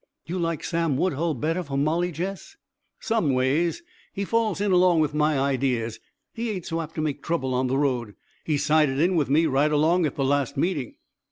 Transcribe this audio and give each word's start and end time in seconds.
"You 0.25 0.39
like 0.39 0.63
Sam 0.63 0.97
Woodhull 0.97 1.35
better 1.35 1.61
for 1.61 1.77
Molly, 1.77 2.11
Jess?" 2.11 2.57
"Some 2.99 3.33
ways. 3.35 3.83
He 4.11 4.25
falls 4.25 4.59
in 4.59 4.71
along 4.71 4.99
with 5.01 5.13
my 5.13 5.37
ideas. 5.37 5.99
He 6.33 6.49
ain't 6.49 6.65
so 6.65 6.81
apt 6.81 6.95
to 6.95 7.01
make 7.01 7.21
trouble 7.21 7.53
on 7.53 7.67
the 7.67 7.77
road. 7.77 8.15
He 8.43 8.57
sided 8.57 8.99
in 8.99 9.15
with 9.15 9.29
me 9.29 9.45
right 9.45 9.71
along 9.71 10.07
at 10.07 10.15
the 10.15 10.25
last 10.25 10.57
meeting." 10.57 10.95